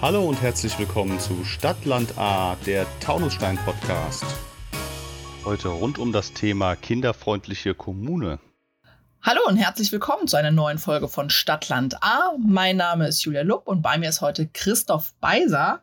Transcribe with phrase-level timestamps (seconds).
[0.00, 4.24] Hallo und herzlich willkommen zu Stadtland A, der Taunusstein Podcast.
[5.44, 8.38] Heute rund um das Thema kinderfreundliche Kommune.
[9.22, 12.34] Hallo und herzlich willkommen zu einer neuen Folge von Stadtland A.
[12.38, 15.80] Mein Name ist Julia Lupp und bei mir ist heute Christoph Beiser,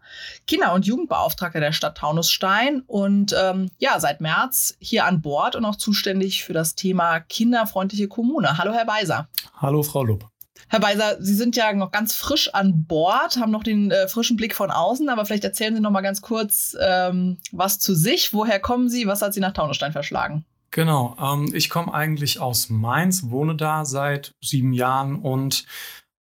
[0.47, 5.65] Kinder- und Jugendbeauftragter der Stadt Taunusstein und ähm, ja, seit März hier an Bord und
[5.65, 8.57] auch zuständig für das Thema kinderfreundliche Kommune.
[8.57, 9.27] Hallo, Herr Beiser.
[9.57, 10.29] Hallo, Frau Lupp.
[10.69, 14.37] Herr Beiser, Sie sind ja noch ganz frisch an Bord, haben noch den äh, frischen
[14.37, 18.33] Blick von außen, aber vielleicht erzählen Sie noch mal ganz kurz ähm, was zu sich.
[18.33, 19.07] Woher kommen Sie?
[19.07, 20.45] Was hat Sie nach Taunusstein verschlagen?
[20.71, 25.65] Genau, ähm, ich komme eigentlich aus Mainz, wohne da seit sieben Jahren und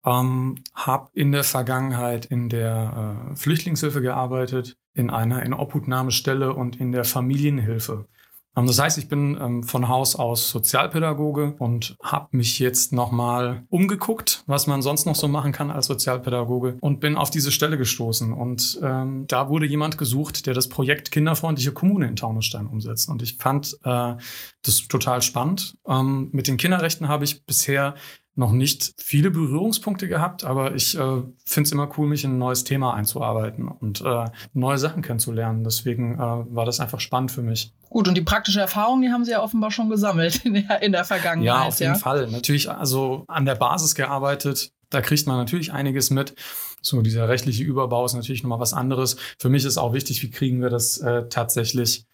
[0.05, 6.91] ähm, habe in der Vergangenheit in der äh, Flüchtlingshilfe gearbeitet, in einer Inobhutnahmestelle und in
[6.91, 8.07] der Familienhilfe.
[8.55, 13.63] Ähm, das heißt, ich bin ähm, von Haus aus Sozialpädagoge und habe mich jetzt nochmal
[13.69, 17.77] umgeguckt, was man sonst noch so machen kann als Sozialpädagoge und bin auf diese Stelle
[17.77, 18.33] gestoßen.
[18.33, 23.09] Und ähm, da wurde jemand gesucht, der das Projekt Kinderfreundliche Kommune in Taunusstein umsetzt.
[23.09, 24.15] Und ich fand äh,
[24.63, 25.75] das total spannend.
[25.87, 27.95] Ähm, mit den Kinderrechten habe ich bisher
[28.35, 32.37] noch nicht viele Berührungspunkte gehabt, aber ich äh, finde es immer cool, mich in ein
[32.37, 35.63] neues Thema einzuarbeiten und äh, neue Sachen kennenzulernen.
[35.63, 37.73] Deswegen äh, war das einfach spannend für mich.
[37.89, 40.91] Gut, und die praktische Erfahrung, die haben Sie ja offenbar schon gesammelt in der, in
[40.91, 41.45] der Vergangenheit.
[41.45, 41.99] Ja, auf jeden ja?
[41.99, 42.27] Fall.
[42.27, 46.35] Natürlich, also an der Basis gearbeitet, da kriegt man natürlich einiges mit.
[46.81, 49.15] So, dieser rechtliche Überbau ist natürlich nochmal was anderes.
[49.39, 52.05] Für mich ist auch wichtig, wie kriegen wir das äh, tatsächlich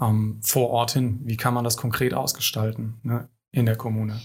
[0.00, 1.20] ähm, vor Ort hin?
[1.24, 4.20] Wie kann man das konkret ausgestalten ne, in der Kommune?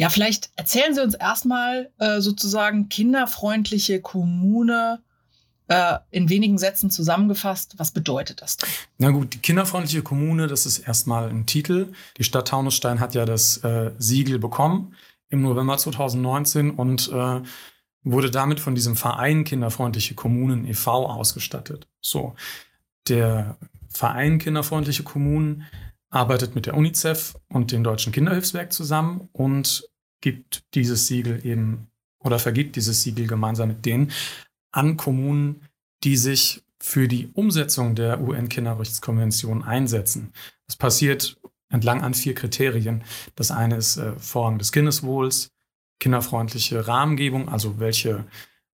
[0.00, 5.02] Ja, vielleicht erzählen Sie uns erstmal äh, sozusagen kinderfreundliche Kommune
[5.68, 7.74] äh, in wenigen Sätzen zusammengefasst.
[7.76, 8.56] Was bedeutet das?
[8.96, 11.92] Na gut, die kinderfreundliche Kommune, das ist erstmal ein Titel.
[12.16, 14.94] Die Stadt Taunusstein hat ja das äh, Siegel bekommen
[15.28, 17.42] im November 2019 und äh,
[18.02, 21.10] wurde damit von diesem Verein Kinderfreundliche Kommunen e.V.
[21.10, 21.88] ausgestattet.
[22.00, 22.36] So,
[23.06, 23.58] der
[23.90, 25.66] Verein Kinderfreundliche Kommunen
[26.08, 29.89] arbeitet mit der UNICEF und dem Deutschen Kinderhilfswerk zusammen und
[30.20, 31.88] gibt dieses Siegel eben
[32.18, 34.12] oder vergibt dieses Siegel gemeinsam mit denen
[34.72, 35.62] an Kommunen,
[36.04, 40.32] die sich für die Umsetzung der UN-Kinderrechtskonvention einsetzen.
[40.66, 41.38] Das passiert
[41.68, 43.04] entlang an vier Kriterien.
[43.36, 45.50] Das eine ist äh, Vorrang des Kindeswohls,
[46.00, 48.24] kinderfreundliche Rahmengebung, also welche,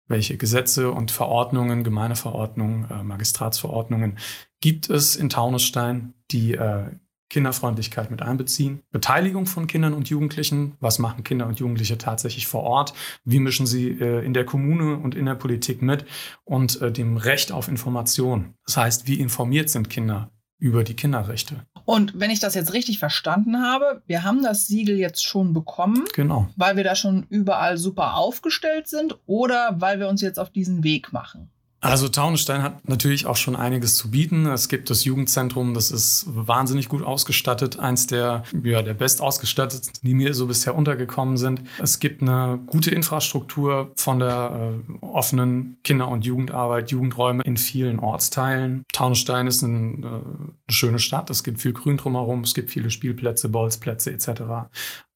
[0.07, 4.19] welche Gesetze und Verordnungen, Gemeindeverordnungen, äh, Magistratsverordnungen
[4.59, 6.91] gibt es in Taunusstein, die äh,
[7.29, 8.81] Kinderfreundlichkeit mit einbeziehen.
[8.91, 10.75] Beteiligung von Kindern und Jugendlichen.
[10.79, 12.94] Was machen Kinder und Jugendliche tatsächlich vor Ort?
[13.25, 16.06] Wie mischen sie äh, in der Kommune und in der Politik mit?
[16.44, 18.53] Und äh, dem Recht auf Information.
[18.66, 20.29] Das heißt, wie informiert sind Kinder
[20.59, 21.66] über die Kinderrechte?
[21.85, 26.06] Und wenn ich das jetzt richtig verstanden habe, wir haben das Siegel jetzt schon bekommen.
[26.13, 26.47] Genau.
[26.56, 30.83] Weil wir da schon überall super aufgestellt sind oder weil wir uns jetzt auf diesen
[30.83, 31.50] Weg machen?
[31.83, 34.45] Also Taunusstein hat natürlich auch schon einiges zu bieten.
[34.45, 39.91] Es gibt das Jugendzentrum, das ist wahnsinnig gut ausgestattet, eins der, ja, der best ausgestattet,
[40.01, 41.61] die mir so bisher untergekommen sind.
[41.79, 48.00] Es gibt eine gute Infrastruktur von der äh, offenen Kinder- und Jugendarbeit, Jugendräume in vielen
[48.00, 48.85] Ortsteilen.
[48.94, 52.91] Taunusstein ist ein, äh, eine schöne Stadt, es gibt viel Grün drumherum, es gibt viele
[52.91, 54.69] Spielplätze, Bolzplätze etc.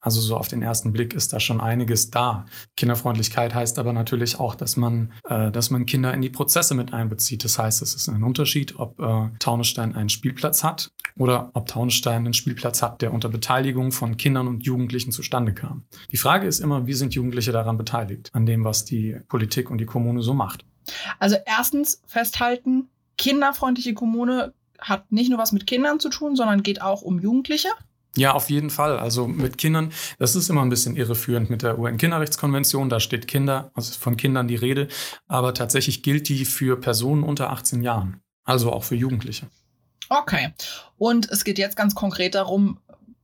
[0.07, 2.45] Also so auf den ersten Blick ist da schon einiges da.
[2.77, 6.93] Kinderfreundlichkeit heißt aber natürlich auch, dass man, äh, dass man Kinder in die Prozesse mit
[6.93, 7.43] einbezieht.
[7.43, 12.23] Das heißt, es ist ein Unterschied, ob äh, Taunusstein einen Spielplatz hat oder ob Taunusstein
[12.23, 15.83] einen Spielplatz hat, der unter Beteiligung von Kindern und Jugendlichen zustande kam.
[16.13, 19.79] Die Frage ist immer, wie sind Jugendliche daran beteiligt, an dem, was die Politik und
[19.79, 20.63] die Kommune so macht?
[21.19, 26.81] Also erstens festhalten, kinderfreundliche Kommune hat nicht nur was mit Kindern zu tun, sondern geht
[26.81, 27.67] auch um Jugendliche.
[28.15, 28.97] Ja, auf jeden Fall.
[28.97, 32.89] Also mit Kindern, das ist immer ein bisschen irreführend mit der UN-Kinderrechtskonvention.
[32.89, 34.87] Da steht Kinder, also von Kindern die Rede.
[35.27, 38.21] Aber tatsächlich gilt die für Personen unter 18 Jahren.
[38.43, 39.47] Also auch für Jugendliche.
[40.09, 40.53] Okay.
[40.97, 42.79] Und es geht jetzt ganz konkret darum,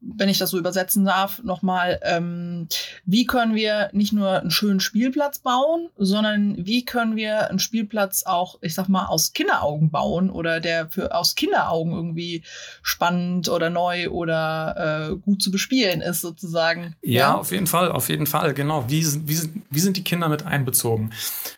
[0.06, 2.68] wenn ich das so übersetzen darf, nochmal, ähm,
[3.06, 8.24] wie können wir nicht nur einen schönen Spielplatz bauen, sondern wie können wir einen Spielplatz
[8.26, 12.44] auch, ich sag mal, aus Kinderaugen bauen oder der für aus Kinderaugen irgendwie
[12.82, 16.96] spannend oder neu oder äh, gut zu bespielen ist, sozusagen.
[17.02, 18.86] Ja, ja, auf jeden Fall, auf jeden Fall, genau.
[18.90, 19.40] Wie, wie,
[19.70, 21.14] wie sind die Kinder mit einbezogen?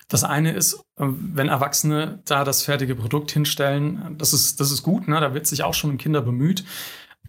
[0.08, 4.84] Das eine ist, ähm, wenn Erwachsene da das fertige Produkt hinstellen, das ist, das ist
[4.84, 5.20] gut, ne?
[5.20, 6.64] da wird sich auch schon ein Kinder bemüht.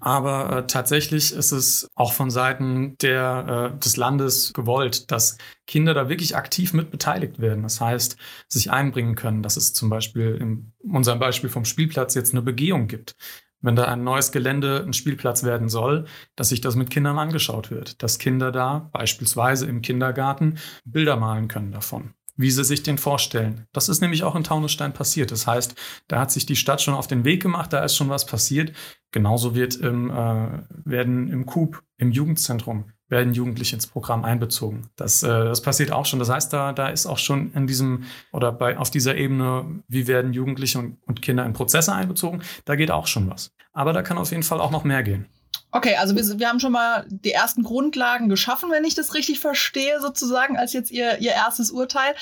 [0.01, 5.95] Aber äh, tatsächlich ist es auch von Seiten der, äh, des Landes gewollt, dass Kinder
[5.95, 7.63] da wirklich aktiv mit beteiligt werden.
[7.63, 8.17] Das heißt,
[8.49, 12.89] sich einbringen können, dass es zum Beispiel in unserem Beispiel vom Spielplatz jetzt eine Begehung
[12.89, 13.17] gibt.
[13.63, 16.05] Wenn da ein neues Gelände ein Spielplatz werden soll,
[16.37, 18.03] dass sich das mit Kindern angeschaut wird.
[18.03, 23.67] Dass Kinder da beispielsweise im Kindergarten Bilder malen können davon wie sie sich den vorstellen.
[23.73, 25.31] Das ist nämlich auch in Taunusstein passiert.
[25.31, 25.75] Das heißt,
[26.09, 28.73] da hat sich die Stadt schon auf den Weg gemacht, da ist schon was passiert.
[29.11, 34.89] Genauso wird im, äh, werden im Coop, im Jugendzentrum, werden Jugendliche ins Programm einbezogen.
[34.97, 36.19] Das, äh, das passiert auch schon.
[36.19, 40.07] Das heißt, da, da ist auch schon in diesem oder bei, auf dieser Ebene, wie
[40.07, 43.55] werden Jugendliche und, und Kinder in Prozesse einbezogen, da geht auch schon was.
[43.73, 45.27] Aber da kann auf jeden Fall auch noch mehr gehen.
[45.73, 49.41] Okay, also wir, wir haben schon mal die ersten Grundlagen geschaffen, wenn ich das richtig
[49.41, 52.15] verstehe, sozusagen, als jetzt Ihr, Ihr erstes Urteil.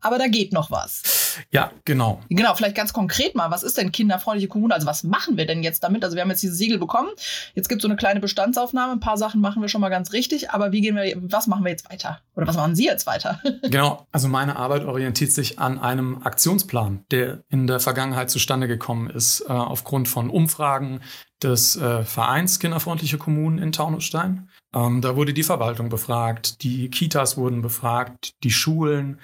[0.00, 1.36] Aber da geht noch was.
[1.50, 2.20] Ja, genau.
[2.28, 4.74] Genau, vielleicht ganz konkret mal, was ist denn kinderfreundliche Kommune?
[4.74, 6.02] Also was machen wir denn jetzt damit?
[6.04, 7.10] Also wir haben jetzt dieses Siegel bekommen.
[7.54, 8.92] Jetzt gibt es so eine kleine Bestandsaufnahme.
[8.92, 10.50] Ein paar Sachen machen wir schon mal ganz richtig.
[10.50, 12.20] Aber wie gehen wir, was machen wir jetzt weiter?
[12.34, 13.40] Oder was machen Sie jetzt weiter?
[13.62, 19.10] genau, also meine Arbeit orientiert sich an einem Aktionsplan, der in der Vergangenheit zustande gekommen
[19.10, 21.00] ist, äh, aufgrund von Umfragen,
[21.42, 22.85] des äh, Vereins Kinderfreundliche
[23.18, 24.48] Kommunen in Taunusstein.
[24.74, 29.18] Ähm, da wurde die Verwaltung befragt, die Kitas wurden befragt, die Schulen,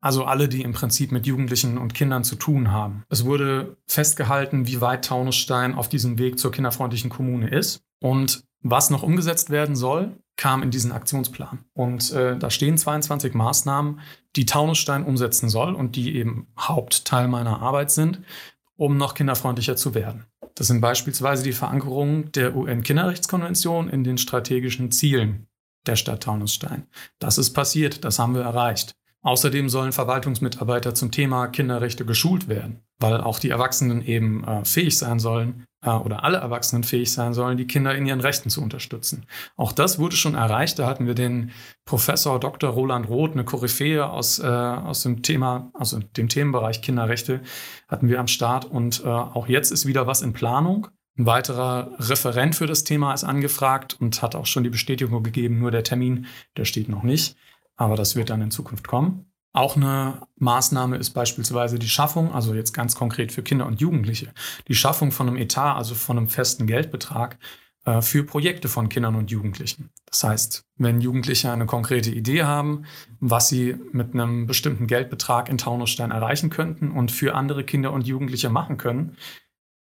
[0.00, 3.04] also alle, die im Prinzip mit Jugendlichen und Kindern zu tun haben.
[3.08, 7.82] Es wurde festgehalten, wie weit Taunusstein auf diesem Weg zur kinderfreundlichen Kommune ist.
[8.00, 11.64] Und was noch umgesetzt werden soll, kam in diesen Aktionsplan.
[11.72, 14.00] Und äh, da stehen 22 Maßnahmen,
[14.34, 18.22] die Taunusstein umsetzen soll und die eben Hauptteil meiner Arbeit sind,
[18.76, 20.26] um noch kinderfreundlicher zu werden.
[20.62, 25.48] Das sind beispielsweise die Verankerung der UN-Kinderrechtskonvention in den strategischen Zielen
[25.86, 26.86] der Stadt Taunusstein.
[27.18, 28.94] Das ist passiert, das haben wir erreicht.
[29.22, 34.96] Außerdem sollen Verwaltungsmitarbeiter zum Thema Kinderrechte geschult werden, weil auch die Erwachsenen eben äh, fähig
[34.96, 38.62] sein sollen äh, oder alle Erwachsenen fähig sein sollen, die Kinder in ihren Rechten zu
[38.62, 39.26] unterstützen.
[39.56, 40.78] Auch das wurde schon erreicht.
[40.78, 41.50] Da hatten wir den
[41.84, 42.70] Professor Dr.
[42.70, 47.40] Roland Roth, eine Koryphäe aus, äh, aus dem Thema, also dem Themenbereich Kinderrechte,
[47.88, 48.64] hatten wir am Start.
[48.64, 50.88] Und äh, auch jetzt ist wieder was in Planung.
[51.18, 55.58] Ein weiterer Referent für das Thema ist angefragt und hat auch schon die Bestätigung gegeben,
[55.58, 56.26] nur der Termin,
[56.56, 57.36] der steht noch nicht
[57.76, 59.31] aber das wird dann in Zukunft kommen.
[59.52, 64.32] Auch eine Maßnahme ist beispielsweise die Schaffung, also jetzt ganz konkret für Kinder und Jugendliche,
[64.68, 67.38] die Schaffung von einem Etat, also von einem festen Geldbetrag
[67.84, 69.90] äh, für Projekte von Kindern und Jugendlichen.
[70.06, 72.86] Das heißt, wenn Jugendliche eine konkrete Idee haben,
[73.20, 78.06] was sie mit einem bestimmten Geldbetrag in Taunusstein erreichen könnten und für andere Kinder und
[78.06, 79.16] Jugendliche machen können,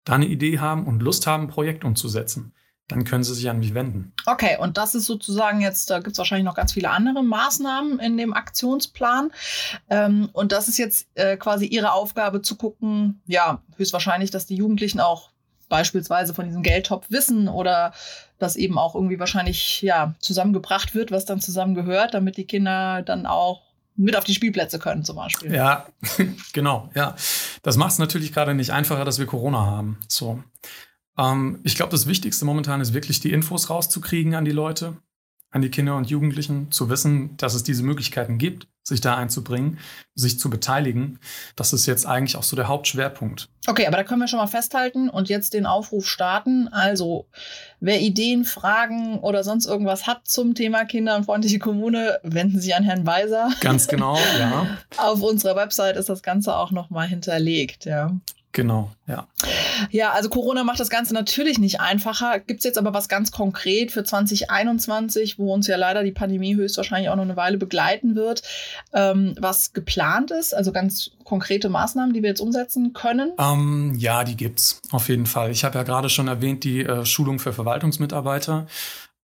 [0.04, 2.54] da eine Idee haben und Lust haben, ein Projekt umzusetzen,
[2.92, 4.14] dann können Sie sich an mich wenden.
[4.26, 8.00] Okay, und das ist sozusagen jetzt, da gibt es wahrscheinlich noch ganz viele andere Maßnahmen
[8.00, 9.32] in dem Aktionsplan.
[9.90, 14.56] Ähm, und das ist jetzt äh, quasi Ihre Aufgabe zu gucken, ja, höchstwahrscheinlich, dass die
[14.56, 15.32] Jugendlichen auch
[15.70, 17.94] beispielsweise von diesem Geldtopf wissen oder
[18.40, 23.26] dass eben auch irgendwie wahrscheinlich ja zusammengebracht wird, was dann zusammengehört, damit die Kinder dann
[23.26, 23.62] auch
[23.96, 25.54] mit auf die Spielplätze können zum Beispiel.
[25.54, 25.88] Ja,
[26.54, 27.16] genau, ja.
[27.64, 30.00] Das macht es natürlich gerade nicht einfacher, dass wir Corona haben.
[30.08, 30.44] So.
[31.22, 34.98] Ähm, ich glaube, das Wichtigste momentan ist wirklich die Infos rauszukriegen an die Leute,
[35.52, 39.78] an die Kinder und Jugendlichen, zu wissen, dass es diese Möglichkeiten gibt, sich da einzubringen,
[40.16, 41.20] sich zu beteiligen.
[41.56, 43.50] Das ist jetzt eigentlich auch so der Hauptschwerpunkt.
[43.68, 46.68] Okay, aber da können wir schon mal festhalten und jetzt den Aufruf starten.
[46.70, 47.28] Also,
[47.80, 52.74] wer Ideen, Fragen oder sonst irgendwas hat zum Thema Kinder und freundliche Kommune, wenden Sie
[52.74, 53.52] an Herrn Weiser.
[53.60, 54.66] Ganz genau, ja.
[54.98, 58.18] Auf unserer Website ist das Ganze auch nochmal hinterlegt, ja.
[58.54, 59.28] Genau, ja.
[59.90, 62.40] Ja, also Corona macht das Ganze natürlich nicht einfacher.
[62.40, 66.56] Gibt es jetzt aber was ganz konkret für 2021, wo uns ja leider die Pandemie
[66.56, 68.44] höchstwahrscheinlich auch noch eine Weile begleiten wird,
[68.94, 70.54] ähm, was geplant ist?
[70.54, 73.32] Also ganz konkrete Maßnahmen, die wir jetzt umsetzen können?
[73.40, 75.52] Ähm, ja, die gibt's auf jeden Fall.
[75.52, 78.68] Ich habe ja gerade schon erwähnt, die äh, Schulung für Verwaltungsmitarbeiter,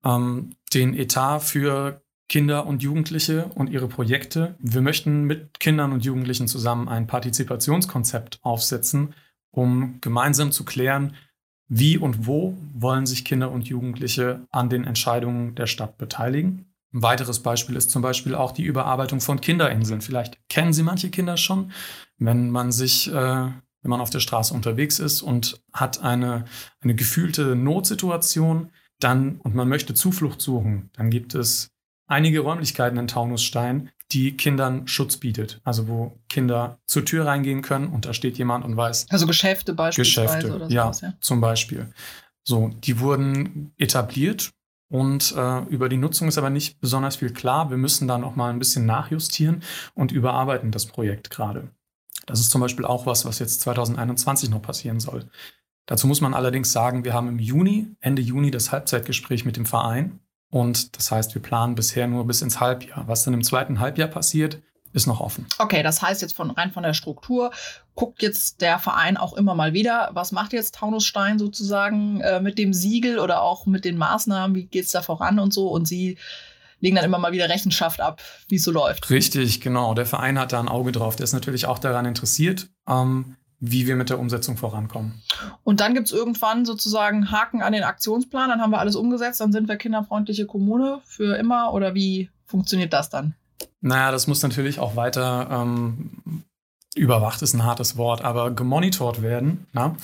[0.04, 4.56] ähm, den Etat für Kinder und Jugendliche und ihre Projekte.
[4.60, 9.14] Wir möchten mit Kindern und Jugendlichen zusammen ein Partizipationskonzept aufsetzen,
[9.52, 11.16] um gemeinsam zu klären,
[11.68, 16.66] wie und wo wollen sich Kinder und Jugendliche an den Entscheidungen der Stadt beteiligen.
[16.94, 20.02] Ein weiteres Beispiel ist zum Beispiel auch die Überarbeitung von Kinderinseln.
[20.02, 21.72] Vielleicht kennen Sie manche Kinder schon,
[22.18, 26.46] wenn man sich, äh, wenn man auf der Straße unterwegs ist und hat eine,
[26.82, 31.75] eine gefühlte Notsituation, dann und man möchte Zuflucht suchen, dann gibt es
[32.08, 35.62] einige Räumlichkeiten in Taunusstein, die Kindern Schutz bietet.
[35.64, 39.08] Also wo Kinder zur Tür reingehen können und da steht jemand und weiß.
[39.10, 41.94] Also Geschäfte beispielsweise Geschäfte, oder sowas, ja, ja, zum Beispiel.
[42.44, 44.52] So, die wurden etabliert
[44.90, 47.70] und äh, über die Nutzung ist aber nicht besonders viel klar.
[47.72, 49.64] Wir müssen da noch mal ein bisschen nachjustieren
[49.96, 51.72] und überarbeiten das Projekt gerade.
[52.28, 55.26] Das ist zum Beispiel auch was, was jetzt 2021 noch passieren soll.
[55.88, 59.66] Dazu muss man allerdings sagen, wir haben im Juni, Ende Juni, das Halbzeitgespräch mit dem
[59.66, 60.20] Verein
[60.56, 63.10] und das heißt, wir planen bisher nur bis ins Halbjahr.
[63.10, 64.62] Was dann im zweiten Halbjahr passiert,
[64.94, 65.46] ist noch offen.
[65.60, 67.52] Okay, das heißt jetzt von rein von der Struktur
[67.94, 72.58] guckt jetzt der Verein auch immer mal wieder, was macht jetzt Taunusstein sozusagen äh, mit
[72.58, 75.90] dem Siegel oder auch mit den Maßnahmen, wie geht es da voran und so und
[75.90, 76.18] sie
[76.80, 79.10] legen dann immer mal wieder Rechenschaft ab, wie es so läuft.
[79.10, 79.94] Richtig, genau.
[79.94, 81.18] Der Verein hat da ein Auge drauf.
[81.18, 85.22] Der ist natürlich auch daran interessiert, ähm, wie wir mit der Umsetzung vorankommen.
[85.64, 89.42] Und dann gibt es irgendwann sozusagen Haken an den Aktionsplan, dann haben wir alles umgesetzt,
[89.42, 93.36] dann sind wir kinderfreundliche Kommune für immer oder wie funktioniert das dann?
[93.82, 96.44] Naja, das muss natürlich auch weiter ähm,
[96.96, 99.68] überwacht, ist ein hartes Wort, aber gemonitort werden.
[99.74, 99.96] Na?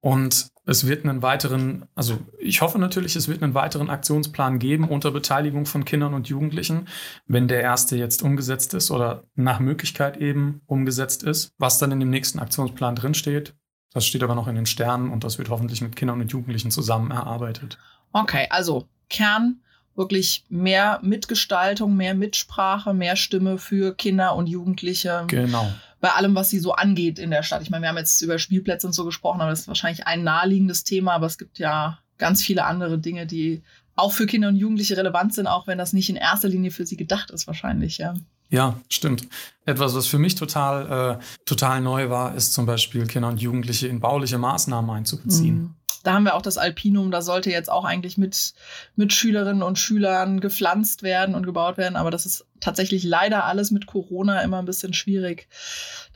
[0.00, 4.88] Und es wird einen weiteren, also ich hoffe natürlich, es wird einen weiteren Aktionsplan geben
[4.88, 6.86] unter Beteiligung von Kindern und Jugendlichen,
[7.26, 11.52] wenn der erste jetzt umgesetzt ist oder nach Möglichkeit eben umgesetzt ist.
[11.58, 13.54] Was dann in dem nächsten Aktionsplan drinsteht,
[13.92, 16.70] das steht aber noch in den Sternen und das wird hoffentlich mit Kindern und Jugendlichen
[16.70, 17.78] zusammen erarbeitet.
[18.12, 19.60] Okay, also Kern
[19.94, 25.24] wirklich mehr Mitgestaltung, mehr Mitsprache, mehr Stimme für Kinder und Jugendliche.
[25.26, 25.66] Genau
[26.02, 27.62] bei allem, was sie so angeht in der Stadt.
[27.62, 30.24] Ich meine, wir haben jetzt über Spielplätze und so gesprochen, aber das ist wahrscheinlich ein
[30.24, 33.62] naheliegendes Thema, aber es gibt ja ganz viele andere Dinge, die
[33.94, 36.84] auch für Kinder und Jugendliche relevant sind, auch wenn das nicht in erster Linie für
[36.84, 38.14] sie gedacht ist, wahrscheinlich, ja.
[38.50, 39.28] Ja, stimmt.
[39.64, 43.86] Etwas, was für mich total, äh, total neu war, ist zum Beispiel Kinder und Jugendliche
[43.86, 45.54] in bauliche Maßnahmen einzubeziehen.
[45.54, 45.74] Mhm.
[46.02, 48.54] Da haben wir auch das Alpinum, da sollte jetzt auch eigentlich mit,
[48.96, 53.70] mit Schülerinnen und Schülern gepflanzt werden und gebaut werden, aber das ist tatsächlich leider alles
[53.70, 55.48] mit Corona immer ein bisschen schwierig,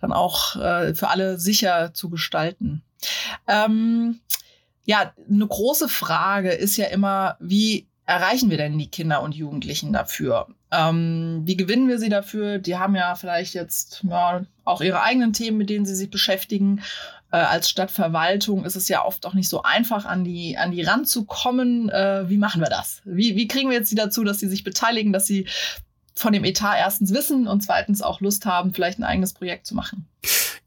[0.00, 2.82] dann auch äh, für alle sicher zu gestalten.
[3.46, 4.20] Ähm,
[4.84, 9.92] ja, eine große Frage ist ja immer, wie erreichen wir denn die Kinder und Jugendlichen
[9.92, 10.46] dafür?
[10.70, 12.58] Ähm, wie gewinnen wir sie dafür?
[12.58, 16.82] Die haben ja vielleicht jetzt ja, auch ihre eigenen Themen, mit denen sie sich beschäftigen.
[17.32, 20.82] Äh, als Stadtverwaltung ist es ja oft auch nicht so einfach, an die, an die
[20.82, 21.88] ranzukommen.
[21.88, 23.02] Äh, wie machen wir das?
[23.04, 25.46] Wie, wie kriegen wir jetzt sie dazu, dass sie sich beteiligen, dass sie
[26.14, 29.74] von dem Etat erstens wissen und zweitens auch Lust haben, vielleicht ein eigenes Projekt zu
[29.74, 30.06] machen?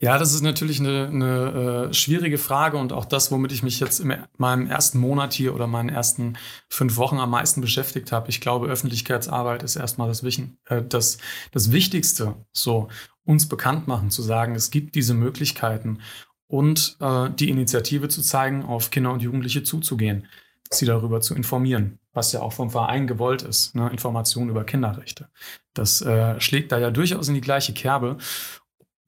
[0.01, 3.81] Ja, das ist natürlich eine, eine äh, schwierige Frage und auch das, womit ich mich
[3.81, 6.37] jetzt in meinem ersten Monat hier oder meinen ersten
[6.69, 8.29] fünf Wochen am meisten beschäftigt habe.
[8.29, 11.17] Ich glaube, Öffentlichkeitsarbeit ist erstmal das, äh, das,
[11.51, 12.87] das Wichtigste, so
[13.25, 15.99] uns bekannt machen, zu sagen, es gibt diese Möglichkeiten
[16.47, 20.27] und äh, die Initiative zu zeigen, auf Kinder und Jugendliche zuzugehen,
[20.71, 23.89] sie darüber zu informieren, was ja auch vom Verein gewollt ist, ne?
[23.89, 25.27] Informationen über Kinderrechte.
[25.73, 28.17] Das äh, schlägt da ja durchaus in die gleiche Kerbe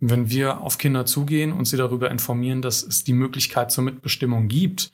[0.01, 4.49] wenn wir auf Kinder zugehen und sie darüber informieren, dass es die Möglichkeit zur Mitbestimmung
[4.49, 4.91] gibt,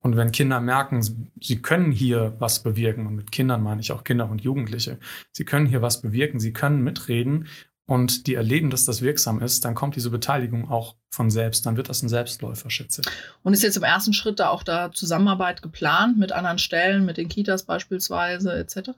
[0.00, 1.02] und wenn Kinder merken,
[1.40, 4.98] sie können hier was bewirken, und mit Kindern meine ich auch Kinder und Jugendliche,
[5.32, 7.48] sie können hier was bewirken, sie können mitreden
[7.86, 11.66] und die erleben, dass das wirksam ist, dann kommt diese Beteiligung auch von selbst.
[11.66, 13.08] Dann wird das ein Selbstläufer, schätze ich.
[13.42, 17.18] Und ist jetzt im ersten Schritt da auch da Zusammenarbeit geplant mit anderen Stellen, mit
[17.18, 18.90] den Kitas beispielsweise etc.?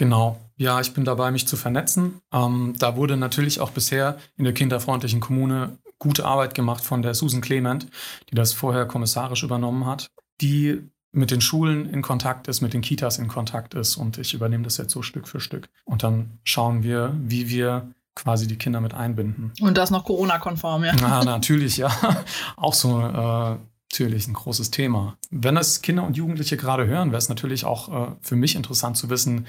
[0.00, 2.22] Genau, ja, ich bin dabei, mich zu vernetzen.
[2.32, 7.12] Ähm, da wurde natürlich auch bisher in der kinderfreundlichen Kommune gute Arbeit gemacht von der
[7.12, 7.86] Susan Clement,
[8.30, 10.80] die das vorher kommissarisch übernommen hat, die
[11.12, 14.64] mit den Schulen in Kontakt ist, mit den Kitas in Kontakt ist und ich übernehme
[14.64, 15.68] das jetzt so Stück für Stück.
[15.84, 19.52] Und dann schauen wir, wie wir quasi die Kinder mit einbinden.
[19.60, 20.94] Und das noch Corona-konform, ja?
[20.98, 21.90] Na, natürlich, ja.
[22.56, 23.58] Auch so äh,
[23.92, 25.18] natürlich ein großes Thema.
[25.30, 28.96] Wenn das Kinder und Jugendliche gerade hören, wäre es natürlich auch äh, für mich interessant
[28.96, 29.46] zu wissen,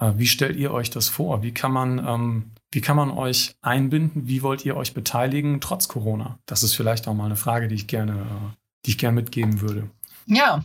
[0.00, 1.42] wie stellt ihr euch das vor?
[1.42, 4.26] Wie kann man, ähm, wie kann man euch einbinden?
[4.26, 6.38] Wie wollt ihr euch beteiligen trotz Corona?
[6.46, 9.60] Das ist vielleicht auch mal eine Frage, die ich gerne, äh, die ich gerne mitgeben
[9.60, 9.90] würde.
[10.26, 10.64] Ja,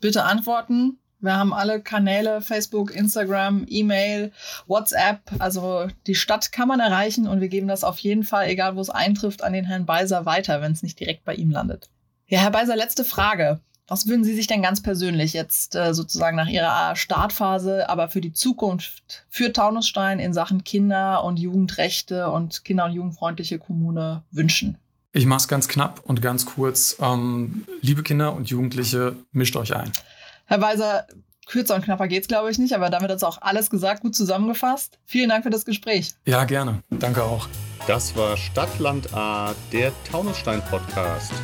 [0.00, 0.98] bitte antworten.
[1.20, 4.32] Wir haben alle Kanäle, Facebook, Instagram, E-Mail,
[4.66, 5.20] WhatsApp.
[5.38, 8.80] Also die Stadt kann man erreichen und wir geben das auf jeden Fall, egal wo
[8.80, 11.90] es eintrifft, an den Herrn Beiser weiter, wenn es nicht direkt bei ihm landet.
[12.26, 13.60] Ja, Herr Beiser, letzte Frage.
[13.92, 18.22] Was würden Sie sich denn ganz persönlich jetzt äh, sozusagen nach Ihrer Startphase, aber für
[18.22, 24.78] die Zukunft für Taunusstein in Sachen Kinder- und Jugendrechte und kinder- und jugendfreundliche Kommune wünschen?
[25.12, 26.96] Ich mache es ganz knapp und ganz kurz.
[27.02, 29.92] Ähm, liebe Kinder und Jugendliche, mischt euch ein.
[30.46, 31.06] Herr Weiser,
[31.44, 34.16] kürzer und knapper geht's, glaube ich, nicht, aber damit hat es auch alles gesagt, gut
[34.16, 35.00] zusammengefasst.
[35.04, 36.14] Vielen Dank für das Gespräch.
[36.24, 36.82] Ja, gerne.
[36.88, 37.46] Danke auch.
[37.86, 41.34] Das war Stadtland A, der Taunusstein-Podcast.